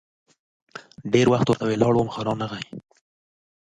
ډېر 1.13 1.25
وخت 1.33 1.47
ورته 1.49 1.65
ولاړ 1.67 1.93
وم، 1.95 2.09
خو 2.13 2.21
رانه 2.27 2.45
غی. 2.51 2.63